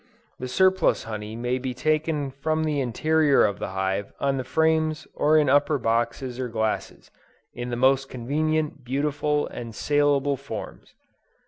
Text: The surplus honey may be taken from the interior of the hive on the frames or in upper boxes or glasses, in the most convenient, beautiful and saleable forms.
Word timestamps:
The 0.39 0.47
surplus 0.47 1.03
honey 1.03 1.35
may 1.35 1.59
be 1.59 1.75
taken 1.75 2.31
from 2.31 2.63
the 2.63 2.81
interior 2.81 3.45
of 3.45 3.59
the 3.59 3.67
hive 3.67 4.11
on 4.19 4.37
the 4.37 4.43
frames 4.43 5.05
or 5.13 5.37
in 5.37 5.47
upper 5.47 5.77
boxes 5.77 6.39
or 6.39 6.47
glasses, 6.47 7.11
in 7.53 7.69
the 7.69 7.75
most 7.75 8.09
convenient, 8.09 8.83
beautiful 8.83 9.45
and 9.49 9.75
saleable 9.75 10.37
forms. 10.37 10.95